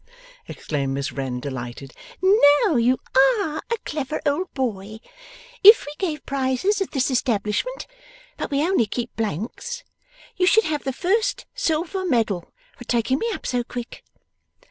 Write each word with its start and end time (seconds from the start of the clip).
exclaimed 0.47 0.95
Miss 0.95 1.11
Wren, 1.11 1.39
delighted. 1.39 1.93
'Now 2.23 2.75
you 2.75 2.97
ARE 3.39 3.61
a 3.71 3.77
clever 3.85 4.19
old 4.25 4.51
boy! 4.55 4.97
If 5.63 5.85
we 5.85 5.93
gave 5.99 6.25
prizes 6.25 6.81
at 6.81 6.89
this 6.89 7.11
establishment 7.11 7.85
(but 8.35 8.49
we 8.49 8.63
only 8.63 8.87
keep 8.87 9.15
blanks), 9.15 9.83
you 10.35 10.47
should 10.47 10.63
have 10.63 10.85
the 10.85 10.91
first 10.91 11.45
silver 11.53 12.03
medal, 12.03 12.51
for 12.75 12.85
taking 12.85 13.19
me 13.19 13.27
up 13.31 13.45
so 13.45 13.63
quick. 13.63 14.03